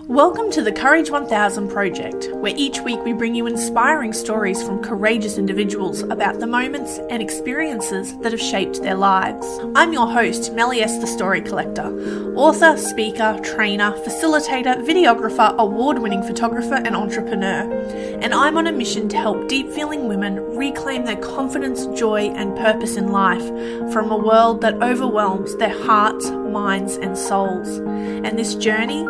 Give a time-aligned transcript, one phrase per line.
[0.00, 4.82] Welcome to the Courage 1000 project, where each week we bring you inspiring stories from
[4.82, 9.46] courageous individuals about the moments and experiences that have shaped their lives.
[9.76, 10.98] I'm your host, Melly S.
[10.98, 17.70] the Story Collector, author, speaker, trainer, facilitator, videographer, award winning photographer, and entrepreneur.
[18.20, 22.56] And I'm on a mission to help deep feeling women reclaim their confidence, joy, and
[22.56, 23.46] purpose in life
[23.92, 27.68] from a world that overwhelms their hearts, minds, and souls.
[27.78, 29.06] And this journey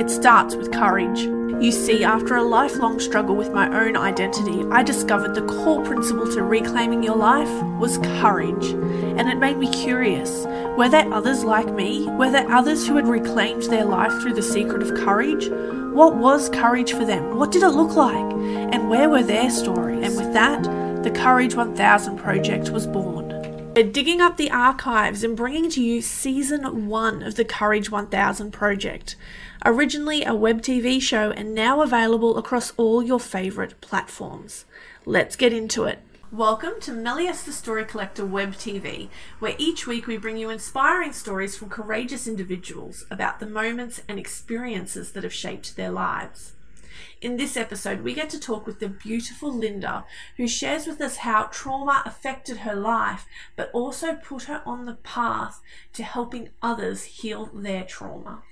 [0.00, 1.20] it starts with courage.
[1.62, 6.30] You see, after a lifelong struggle with my own identity, I discovered the core principle
[6.32, 8.66] to reclaiming your life was courage.
[8.72, 10.44] And it made me curious
[10.76, 12.08] were there others like me?
[12.10, 15.48] Were there others who had reclaimed their life through the secret of courage?
[15.94, 17.36] What was courage for them?
[17.36, 18.32] What did it look like?
[18.74, 20.04] And where were their stories?
[20.04, 20.64] And with that,
[21.04, 23.23] the Courage 1000 project was born.
[23.76, 28.52] We're digging up the archives and bringing to you season one of the Courage 1000
[28.52, 29.16] project
[29.64, 34.64] originally a web TV show and now available across all your favourite platforms.
[35.04, 35.98] Let's get into it.
[36.30, 39.08] Welcome to Mellies the Story Collector Web TV,
[39.40, 44.20] where each week we bring you inspiring stories from courageous individuals about the moments and
[44.20, 46.53] experiences that have shaped their lives.
[47.20, 50.04] In this episode, we get to talk with the beautiful Linda,
[50.36, 54.94] who shares with us how trauma affected her life, but also put her on the
[54.94, 55.60] path
[55.94, 58.42] to helping others heal their trauma.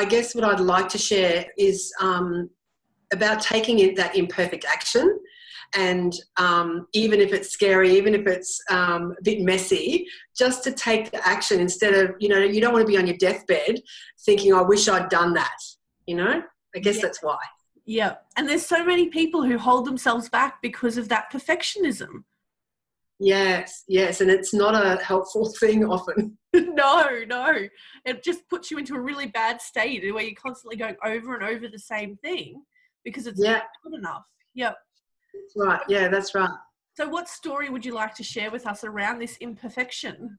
[0.00, 2.48] I guess what I'd like to share is um,
[3.12, 5.19] about taking it, that imperfect action.
[5.76, 10.72] And um, even if it's scary, even if it's um, a bit messy, just to
[10.72, 13.80] take the action instead of, you know, you don't want to be on your deathbed
[14.24, 15.56] thinking, I wish I'd done that.
[16.06, 16.42] You know,
[16.74, 17.02] I guess yeah.
[17.02, 17.38] that's why.
[17.86, 18.16] Yeah.
[18.36, 22.24] And there's so many people who hold themselves back because of that perfectionism.
[23.22, 26.38] Yes, yes, and it's not a helpful thing often.
[26.54, 27.68] no, no.
[28.06, 31.44] It just puts you into a really bad state where you're constantly going over and
[31.44, 32.62] over the same thing
[33.04, 33.52] because it's yeah.
[33.52, 34.24] not good enough.
[34.54, 34.76] Yep.
[35.34, 35.80] That's right.
[35.88, 36.50] Yeah, that's right.
[36.96, 40.38] So, what story would you like to share with us around this imperfection?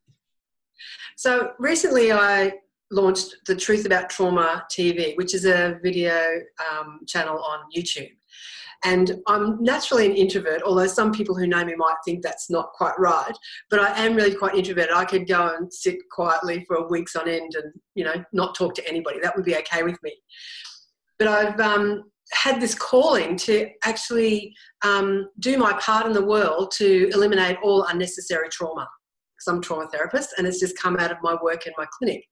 [1.17, 2.53] So, recently I
[2.91, 6.21] launched the Truth About Trauma TV, which is a video
[6.69, 8.11] um, channel on YouTube.
[8.83, 12.71] And I'm naturally an introvert, although some people who know me might think that's not
[12.73, 13.33] quite right.
[13.69, 14.93] But I am really quite introverted.
[14.93, 18.73] I could go and sit quietly for weeks on end and, you know, not talk
[18.75, 19.19] to anybody.
[19.19, 20.13] That would be okay with me.
[21.19, 24.53] But I've um, had this calling to actually
[24.83, 28.87] um, do my part in the world to eliminate all unnecessary trauma.
[29.35, 32.23] Because I'm trauma therapist and it's just come out of my work in my clinic.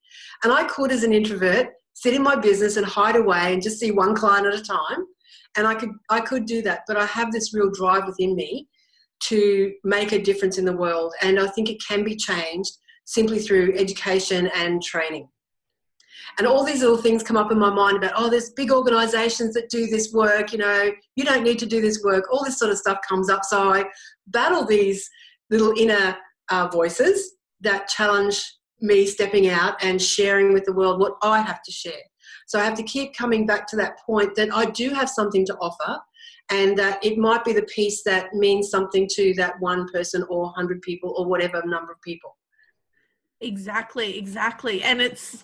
[0.43, 3.79] And I could, as an introvert, sit in my business and hide away and just
[3.79, 5.05] see one client at a time
[5.57, 8.67] and I could I could do that, but I have this real drive within me
[9.23, 12.71] to make a difference in the world, and I think it can be changed
[13.05, 15.27] simply through education and training.
[16.37, 19.53] And all these little things come up in my mind about, oh, there's big organizations
[19.55, 22.25] that do this work, you know, you don't need to do this work.
[22.31, 23.43] All this sort of stuff comes up.
[23.43, 23.85] So I
[24.27, 25.09] battle these
[25.49, 26.17] little inner
[26.49, 28.43] uh, voices that challenge
[28.81, 31.93] me stepping out and sharing with the world what I have to share.
[32.47, 35.45] So I have to keep coming back to that point that I do have something
[35.45, 35.99] to offer
[36.49, 40.43] and that it might be the piece that means something to that one person or
[40.45, 42.35] 100 people or whatever number of people.
[43.41, 44.81] Exactly, exactly.
[44.83, 45.43] And it's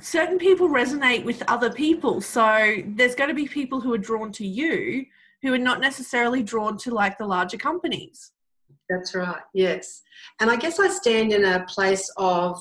[0.00, 2.20] certain people resonate with other people.
[2.20, 5.06] So there's going to be people who are drawn to you
[5.42, 8.32] who are not necessarily drawn to like the larger companies.
[8.88, 10.02] That's right, yes.
[10.40, 12.60] And I guess I stand in a place of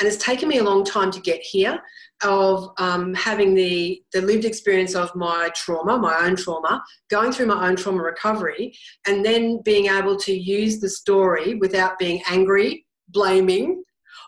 [0.00, 1.82] and it's taken me a long time to get here
[2.22, 7.46] of um, having the, the lived experience of my trauma, my own trauma, going through
[7.46, 8.72] my own trauma recovery,
[9.08, 13.82] and then being able to use the story without being angry, blaming,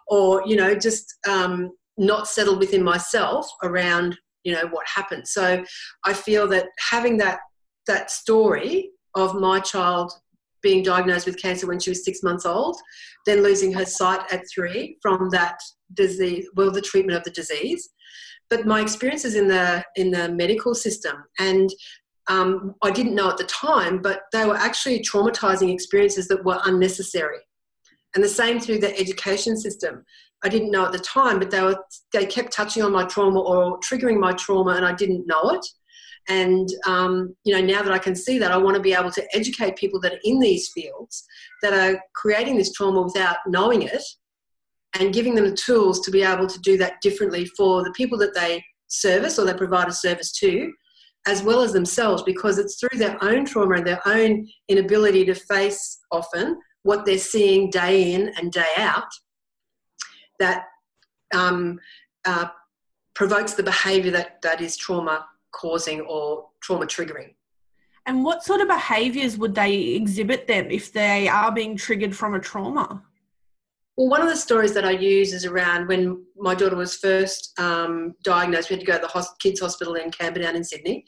[0.08, 5.28] or, you know, just um, not settled within myself around, you know, what happened.
[5.28, 5.62] So
[6.04, 7.40] I feel that having that,
[7.86, 10.12] that story of my child
[10.62, 12.76] being diagnosed with cancer when she was six months old,
[13.26, 15.58] then losing her sight at three from that
[15.94, 17.90] disease, well, the treatment of the disease.
[18.48, 21.70] But my experiences in the in the medical system, and
[22.28, 26.60] um, I didn't know at the time, but they were actually traumatizing experiences that were
[26.64, 27.38] unnecessary.
[28.14, 30.04] And the same through the education system.
[30.42, 31.76] I didn't know at the time, but they were
[32.12, 35.66] they kept touching on my trauma or triggering my trauma, and I didn't know it.
[36.28, 39.10] And um, you know, now that I can see that, I want to be able
[39.12, 41.24] to educate people that are in these fields
[41.62, 44.02] that are creating this trauma without knowing it,
[44.98, 48.18] and giving them the tools to be able to do that differently for the people
[48.18, 50.72] that they service or they provide a service to,
[51.26, 55.34] as well as themselves because it's through their own trauma and their own inability to
[55.34, 59.08] face often what they're seeing day in and day out
[60.40, 60.64] that
[61.32, 61.78] um,
[62.24, 62.46] uh,
[63.14, 67.34] provokes the behavior that, that is trauma causing or trauma triggering.
[68.06, 72.34] And what sort of behaviors would they exhibit them if they are being triggered from
[72.34, 73.04] a trauma?
[74.00, 77.52] Well, one of the stories that I use is around when my daughter was first
[77.60, 78.70] um, diagnosed.
[78.70, 81.04] We had to go to the kids' hospital in Camperdown in Sydney,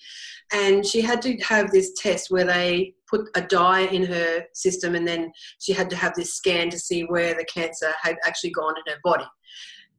[0.52, 4.94] and she had to have this test where they put a dye in her system,
[4.94, 8.50] and then she had to have this scan to see where the cancer had actually
[8.50, 9.24] gone in her body.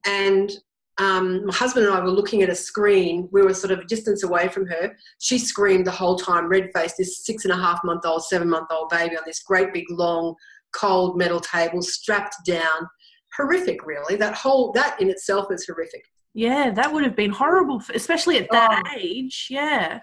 [0.05, 0.51] And
[0.99, 3.27] um, my husband and I were looking at a screen.
[3.31, 4.95] We were sort of a distance away from her.
[5.19, 8.47] She screamed the whole time, red faced, this six and a half month old, seven
[8.47, 10.35] month old baby on this great big long
[10.73, 12.87] cold metal table, strapped down.
[13.35, 14.15] Horrific, really.
[14.15, 16.05] That whole, that in itself is horrific.
[16.33, 18.97] Yeah, that would have been horrible, especially at that oh.
[18.97, 19.47] age.
[19.49, 19.99] Yeah.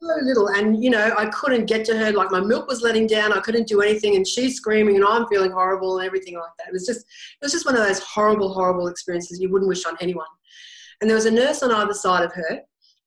[0.00, 0.48] So little.
[0.48, 2.12] And, you know, I couldn't get to her.
[2.12, 3.32] Like my milk was letting down.
[3.32, 4.14] I couldn't do anything.
[4.14, 6.68] And she's screaming and I'm feeling horrible and everything like that.
[6.68, 9.84] It was just, it was just one of those horrible, horrible experiences you wouldn't wish
[9.86, 10.26] on anyone.
[11.00, 12.60] And there was a nurse on either side of her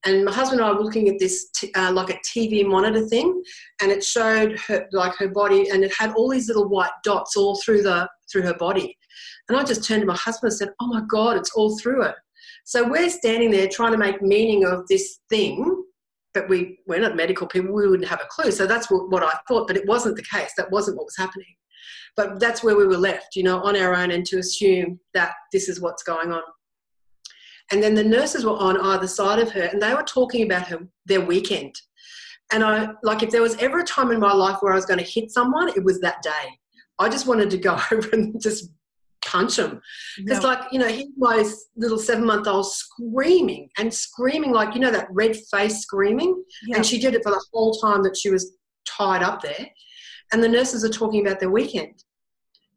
[0.05, 3.05] and my husband and I were looking at this t- uh, like a TV monitor
[3.07, 3.43] thing,
[3.81, 7.37] and it showed her like her body, and it had all these little white dots
[7.37, 8.97] all through the through her body.
[9.47, 12.03] And I just turned to my husband and said, "Oh my God, it's all through
[12.03, 12.15] her."
[12.65, 15.83] So we're standing there trying to make meaning of this thing,
[16.33, 17.73] but we we're not medical people.
[17.73, 18.51] We wouldn't have a clue.
[18.51, 20.51] So that's what, what I thought, but it wasn't the case.
[20.57, 21.53] That wasn't what was happening.
[22.15, 25.33] But that's where we were left, you know, on our own, and to assume that
[25.53, 26.41] this is what's going on.
[27.71, 30.67] And then the nurses were on either side of her and they were talking about
[30.67, 31.75] her their weekend.
[32.51, 34.85] And I like if there was ever a time in my life where I was
[34.85, 36.59] going to hit someone, it was that day.
[36.99, 38.69] I just wanted to go over and just
[39.23, 39.81] punch him.
[40.17, 44.81] Because, like, you know, he's my little seven month old screaming and screaming, like, you
[44.81, 46.43] know, that red face screaming.
[46.73, 49.67] And she did it for the whole time that she was tied up there.
[50.33, 52.03] And the nurses are talking about their weekend.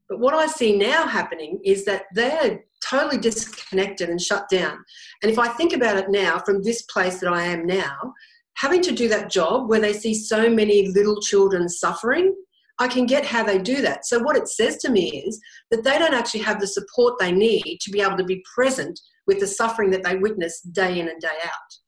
[0.09, 4.79] But what I see now happening is that they're totally disconnected and shut down.
[5.23, 8.15] And if I think about it now from this place that I am now,
[8.57, 12.35] having to do that job where they see so many little children suffering,
[12.79, 14.05] I can get how they do that.
[14.05, 15.41] So, what it says to me is
[15.71, 18.99] that they don't actually have the support they need to be able to be present
[19.27, 21.79] with the suffering that they witness day in and day out.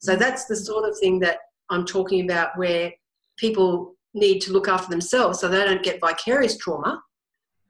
[0.00, 1.38] So, that's the sort of thing that
[1.70, 2.92] I'm talking about where
[3.38, 7.02] people need to look after themselves so they don't get vicarious trauma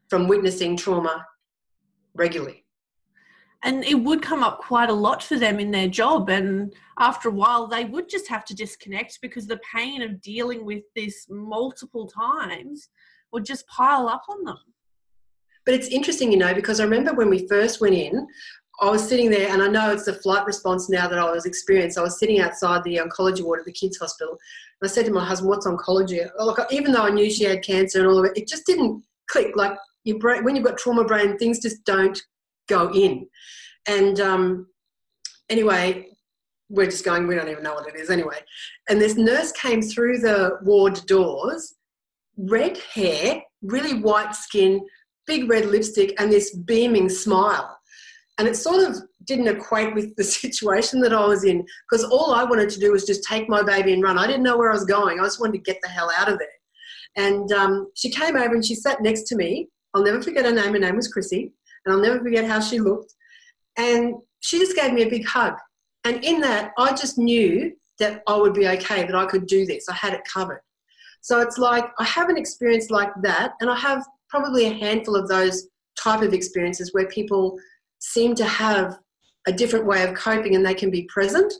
[0.08, 1.24] from witnessing trauma
[2.14, 2.65] regularly
[3.66, 7.28] and it would come up quite a lot for them in their job and after
[7.28, 11.26] a while they would just have to disconnect because the pain of dealing with this
[11.28, 12.88] multiple times
[13.32, 14.58] would just pile up on them
[15.66, 18.26] but it's interesting you know because i remember when we first went in
[18.78, 21.46] I was sitting there, and I know it's the flight response now that I was
[21.46, 21.96] experienced.
[21.96, 25.12] I was sitting outside the oncology ward at the kids' hospital, and I said to
[25.12, 28.26] my husband, "What's oncology?" Like, even though I knew she had cancer and all of
[28.26, 29.56] it, it just didn't click.
[29.56, 32.22] Like your brain, when you've got trauma brain, things just don't
[32.68, 33.26] go in.
[33.86, 34.66] And um,
[35.48, 36.08] anyway,
[36.68, 38.38] we're just going, we don't even know what it is anyway.
[38.88, 41.74] And this nurse came through the ward doors,
[42.36, 44.84] red hair, really white skin,
[45.26, 47.78] big red lipstick, and this beaming smile.
[48.38, 52.34] And it sort of didn't equate with the situation that I was in because all
[52.34, 54.18] I wanted to do was just take my baby and run.
[54.18, 55.20] I didn't know where I was going.
[55.20, 56.48] I just wanted to get the hell out of there.
[57.16, 59.68] And um, she came over and she sat next to me.
[59.94, 60.74] I'll never forget her name.
[60.74, 61.54] Her name was Chrissy
[61.86, 63.14] and I'll never forget how she looked.
[63.78, 65.54] And she just gave me a big hug.
[66.04, 69.64] And in that, I just knew that I would be okay, that I could do
[69.64, 69.88] this.
[69.88, 70.60] I had it covered.
[71.22, 75.16] So it's like I have an experience like that, and I have probably a handful
[75.16, 77.58] of those type of experiences where people
[77.98, 78.98] seem to have
[79.46, 81.52] a different way of coping and they can be present.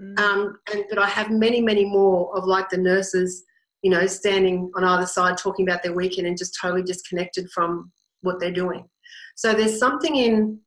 [0.00, 0.18] Mm.
[0.18, 3.44] Um, and but I have many, many more of like the nurses,
[3.82, 7.92] you know, standing on either side talking about their weekend and just totally disconnected from
[8.22, 8.88] what they're doing.
[9.36, 10.60] So there's something in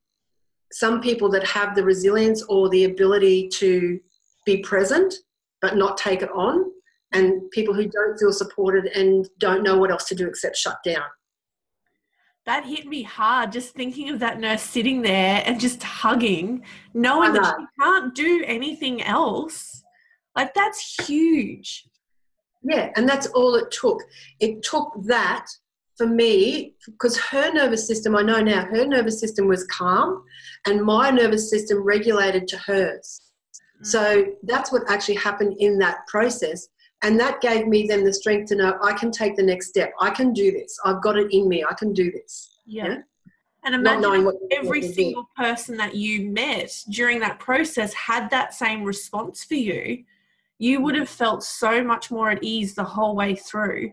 [0.71, 3.99] some people that have the resilience or the ability to
[4.45, 5.13] be present
[5.61, 6.65] but not take it on,
[7.13, 10.77] and people who don't feel supported and don't know what else to do except shut
[10.83, 11.05] down.
[12.45, 17.31] That hit me hard just thinking of that nurse sitting there and just hugging, knowing
[17.31, 19.81] that she can't do anything else.
[20.35, 21.85] Like, that's huge.
[22.61, 24.01] Yeah, and that's all it took.
[24.41, 25.45] It took that
[25.97, 30.23] for me, because her nervous system, I know now, her nervous system was calm
[30.65, 33.21] and my nervous system regulated to hers.
[33.81, 33.85] Mm.
[33.85, 36.67] So that's what actually happened in that process.
[37.03, 39.91] And that gave me then the strength to know I can take the next step.
[39.99, 40.79] I can do this.
[40.85, 41.63] I've got it in me.
[41.63, 42.59] I can do this.
[42.65, 42.87] Yeah.
[42.87, 42.97] yeah?
[43.65, 49.43] And imagine every single person that you met during that process had that same response
[49.43, 50.03] for you
[50.63, 53.91] you would have felt so much more at ease the whole way through.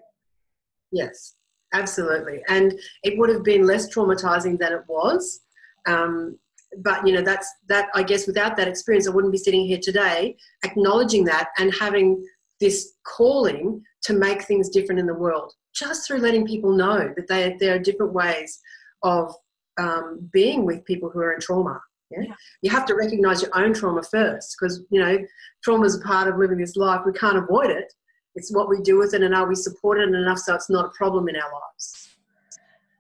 [0.93, 1.35] Yes,
[1.73, 2.43] absolutely.
[2.49, 5.41] And it would have been less traumatizing than it was.
[5.87, 6.39] Um,
[6.79, 9.79] but you know that's that i guess without that experience i wouldn't be sitting here
[9.83, 12.25] today acknowledging that and having
[12.61, 17.27] this calling to make things different in the world just through letting people know that
[17.29, 18.61] they, there are different ways
[19.03, 19.33] of
[19.79, 22.23] um, being with people who are in trauma yeah?
[22.23, 22.35] yeah.
[22.63, 25.19] you have to recognize your own trauma first because you know
[25.65, 27.93] trauma is a part of living this life we can't avoid it
[28.35, 30.91] it's what we do with it and are we supported enough so it's not a
[30.91, 32.11] problem in our lives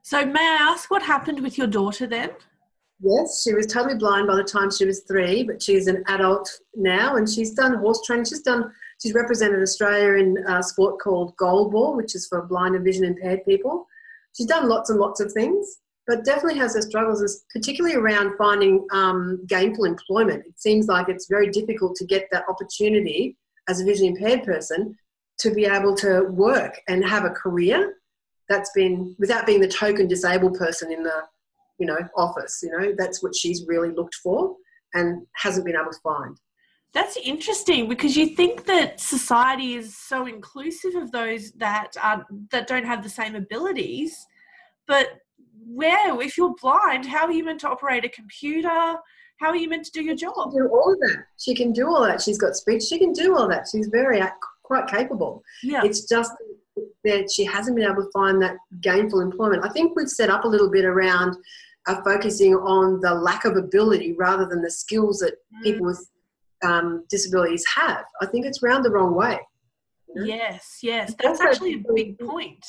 [0.02, 2.30] so may i ask what happened with your daughter then
[3.02, 6.50] Yes, she was totally blind by the time she was three, but she's an adult
[6.74, 8.26] now, and she's done horse training.
[8.26, 8.70] She's done.
[9.00, 13.46] She's represented Australia in a sport called goalball, which is for blind and vision impaired
[13.46, 13.86] people.
[14.36, 18.86] She's done lots and lots of things, but definitely has her struggles, particularly around finding
[18.92, 20.44] um, gainful employment.
[20.46, 24.94] It seems like it's very difficult to get that opportunity as a vision impaired person
[25.40, 27.96] to be able to work and have a career.
[28.48, 31.22] That's been without being the token disabled person in the
[31.80, 32.60] you know, office.
[32.62, 34.54] You know, that's what she's really looked for
[34.94, 36.36] and hasn't been able to find.
[36.92, 42.66] That's interesting because you think that society is so inclusive of those that are, that
[42.66, 44.26] don't have the same abilities,
[44.86, 45.20] but
[45.64, 48.96] where if you're blind, how are you meant to operate a computer?
[49.38, 50.34] How are you meant to do your job?
[50.52, 51.24] do all of that.
[51.38, 52.20] She can do all that.
[52.20, 52.82] She's got speech.
[52.82, 53.68] She can do all that.
[53.70, 54.20] She's very
[54.70, 55.42] quite capable.
[55.62, 55.82] Yeah.
[55.84, 56.32] It's just
[57.04, 59.64] that she hasn't been able to find that gainful employment.
[59.64, 61.36] I think we've set up a little bit around
[61.88, 65.62] are focusing on the lack of ability rather than the skills that mm.
[65.62, 66.08] people with
[66.62, 68.04] um, disabilities have.
[68.20, 69.40] I think it's round the wrong way.
[70.08, 70.26] You know?
[70.26, 72.64] Yes, yes, that's actually a big point.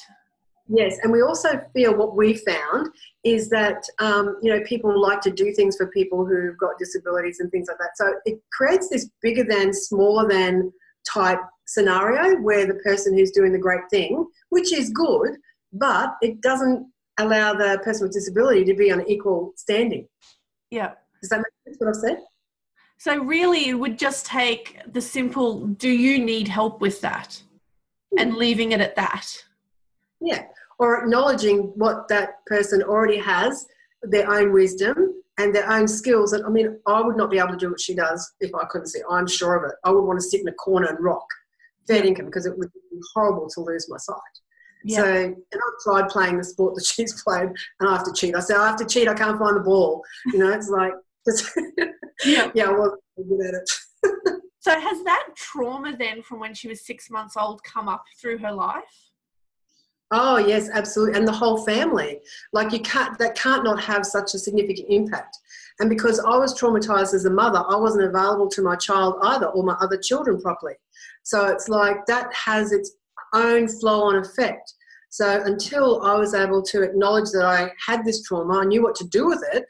[0.73, 2.87] Yes, and we also feel what we found
[3.25, 7.41] is that um, you know people like to do things for people who've got disabilities
[7.41, 7.91] and things like that.
[7.95, 10.71] So it creates this bigger than, smaller than
[11.11, 11.39] type
[11.71, 15.31] scenario where the person who's doing the great thing, which is good,
[15.71, 16.85] but it doesn't
[17.17, 20.07] allow the person with disability to be on equal standing.
[20.69, 20.91] Yeah.
[21.21, 22.17] Does that make sense what I've said?
[22.97, 27.41] So really it would just take the simple do you need help with that
[28.17, 28.37] and hmm.
[28.37, 29.27] leaving it at that.
[30.19, 30.43] Yeah.
[30.77, 33.65] Or acknowledging what that person already has,
[34.03, 36.33] their own wisdom and their own skills.
[36.33, 38.65] And I mean, I would not be able to do what she does if I
[38.65, 39.01] couldn't see.
[39.09, 39.75] I'm sure of it.
[39.83, 41.25] I would want to sit in a corner and rock
[41.87, 44.17] fair income because it would be horrible to lose my sight.
[44.83, 44.97] Yeah.
[44.97, 48.35] So, and I've tried playing the sport that she's played, and I have to cheat.
[48.35, 49.07] I say I have to cheat.
[49.07, 50.03] I can't find the ball.
[50.27, 50.93] You know, it's like,
[52.25, 53.69] yeah, yeah, I wasn't good at it.
[54.59, 58.39] so, has that trauma then, from when she was six months old, come up through
[58.39, 59.10] her life?
[60.13, 62.19] Oh yes, absolutely, and the whole family.
[62.51, 65.37] Like you can't, that can't not have such a significant impact.
[65.79, 69.47] And because I was traumatized as a mother, I wasn't available to my child either,
[69.47, 70.73] or my other children properly.
[71.23, 72.91] So it's like that has its
[73.33, 74.73] own flow on effect.
[75.09, 78.95] So until I was able to acknowledge that I had this trauma, I knew what
[78.95, 79.65] to do with it.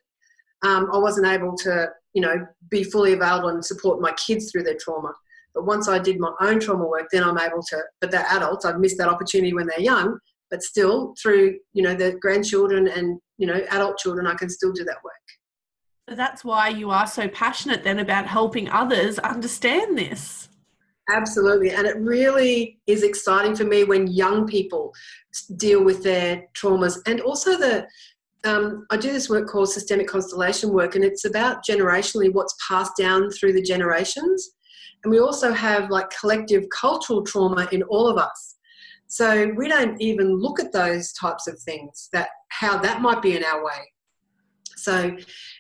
[0.64, 4.64] Um, I wasn't able to, you know, be fully available and support my kids through
[4.64, 5.14] their trauma.
[5.54, 7.82] But once I did my own trauma work, then I'm able to.
[8.00, 8.66] But they're adults.
[8.66, 10.20] I've missed that opportunity when they're young.
[10.52, 14.72] But still, through you know the grandchildren and you know adult children, I can still
[14.72, 15.14] do that work.
[16.10, 20.50] So that's why you are so passionate then about helping others understand this.
[21.10, 21.72] Absolutely.
[21.72, 24.94] And it really is exciting for me when young people
[25.56, 27.88] deal with their traumas and also the.
[28.44, 32.98] Um, I do this work called systemic constellation work, and it's about generationally what's passed
[32.98, 34.56] down through the generations.
[35.04, 38.51] And we also have like collective cultural trauma in all of us.
[39.12, 43.36] So we don't even look at those types of things, that how that might be
[43.36, 43.92] in our way.
[44.78, 45.18] So,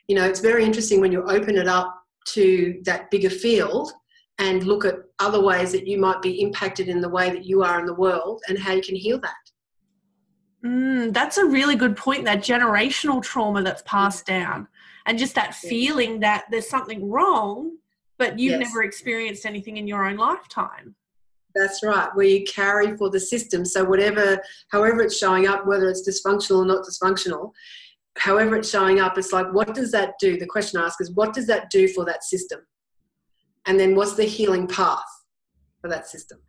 [0.07, 1.93] you know, it's very interesting when you open it up
[2.29, 3.91] to that bigger field
[4.39, 7.61] and look at other ways that you might be impacted in the way that you
[7.61, 9.35] are in the world and how you can heal that.
[10.65, 14.65] Mm, that's a really good point that generational trauma that's passed down
[15.07, 17.75] and just that feeling that there's something wrong
[18.17, 18.69] but you've yes.
[18.69, 20.95] never experienced anything in your own lifetime
[21.55, 23.65] that's right where you carry for the system.
[23.65, 27.51] So whatever however it's showing up whether it's dysfunctional or not dysfunctional
[28.17, 30.37] however it's showing up it's like what does that do?
[30.37, 32.59] The question I ask is what does that do for that system?
[33.65, 35.05] And then what's the healing path
[35.81, 36.39] for that system?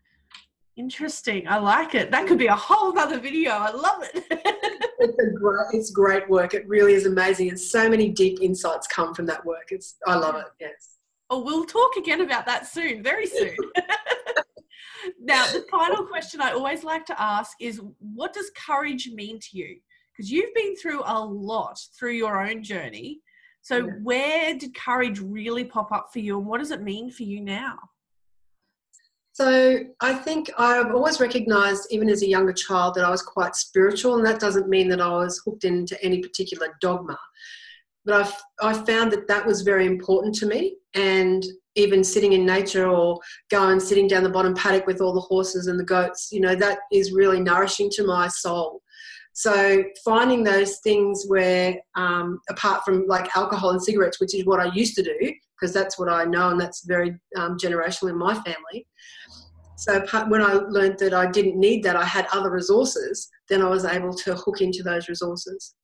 [0.77, 2.11] Interesting i like it.
[2.11, 4.25] That could be a whole other video i love it.
[5.05, 9.15] It's, great, it's great work it really is amazing and so many deep insights come
[9.15, 10.99] from that work it's i love it yes.
[11.29, 13.57] Oh we'll talk again about that soon very soon
[15.21, 19.59] now the final question i always like to ask is what does courage mean to
[19.59, 19.77] you
[20.13, 23.21] because you've been through a lot through your own journey
[23.63, 23.93] so, yeah.
[24.03, 27.41] where did courage really pop up for you, and what does it mean for you
[27.41, 27.79] now?
[29.35, 33.55] So I think I've always recognized, even as a younger child, that I was quite
[33.55, 37.19] spiritual, and that doesn't mean that I was hooked into any particular dogma.
[38.05, 42.45] But I've, I found that that was very important to me, and even sitting in
[42.45, 43.19] nature or
[43.51, 46.55] going sitting down the bottom paddock with all the horses and the goats, you know,
[46.55, 48.83] that is really nourishing to my soul.
[49.33, 54.61] So finding those things where, um, apart from like alcohol and cigarettes, which is what
[54.61, 58.19] I used to do, because that's what I know and that's very um, generational in
[58.19, 58.87] my family.
[59.77, 63.69] So when I learned that I didn't need that, I had other resources, then I
[63.69, 65.75] was able to hook into those resources.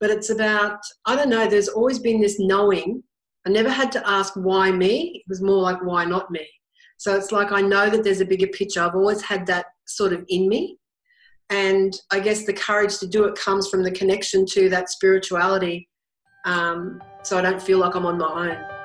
[0.00, 3.02] But it's about, I don't know, there's always been this knowing.
[3.46, 6.46] I never had to ask why me, it was more like why not me.
[6.98, 8.80] So it's like I know that there's a bigger picture.
[8.80, 10.78] I've always had that sort of in me.
[11.48, 15.88] And I guess the courage to do it comes from the connection to that spirituality.
[16.44, 18.75] Um, so I don't feel like I'm on my own.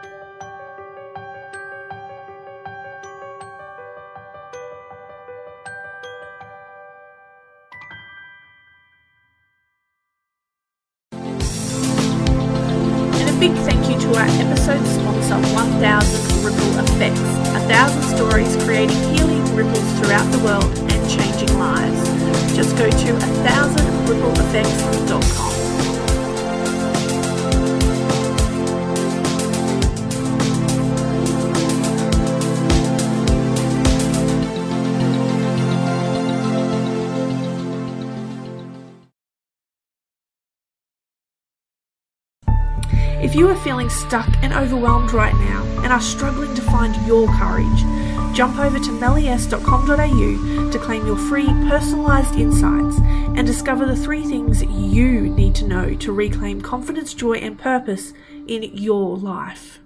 [43.31, 47.29] If you are feeling stuck and overwhelmed right now and are struggling to find your
[47.37, 52.99] courage, jump over to mellies.com.au to claim your free personalised insights
[53.37, 58.11] and discover the three things you need to know to reclaim confidence, joy, and purpose
[58.49, 59.79] in your life.